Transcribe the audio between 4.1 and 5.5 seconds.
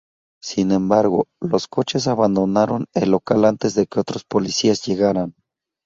policías llegaran.